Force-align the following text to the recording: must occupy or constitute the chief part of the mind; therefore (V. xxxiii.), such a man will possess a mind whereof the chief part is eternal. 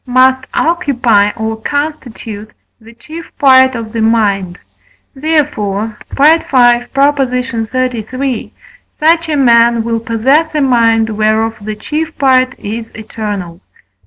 must 0.07 0.43
occupy 0.55 1.29
or 1.35 1.55
constitute 1.61 2.49
the 2.79 2.91
chief 2.95 3.23
part 3.37 3.75
of 3.75 3.93
the 3.93 4.01
mind; 4.01 4.57
therefore 5.13 5.95
(V. 6.09 6.23
xxxiii.), 6.41 8.51
such 8.99 9.29
a 9.29 9.37
man 9.37 9.83
will 9.83 9.99
possess 9.99 10.55
a 10.55 10.61
mind 10.61 11.11
whereof 11.11 11.55
the 11.63 11.75
chief 11.75 12.17
part 12.17 12.57
is 12.59 12.87
eternal. 12.95 13.61